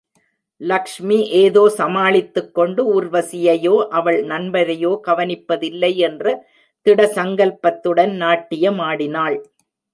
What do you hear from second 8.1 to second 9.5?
நாட்டியமாடினாள்.